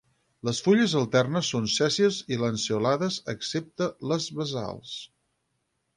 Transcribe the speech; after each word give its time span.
Les 0.47 0.61
fulles 0.67 0.95
alternes 1.01 1.51
són 1.55 1.67
sèssils 1.75 2.17
i 2.35 2.39
lanceolades 2.45 3.21
excepte 3.35 3.93
les 4.13 4.29
basals. 4.41 4.99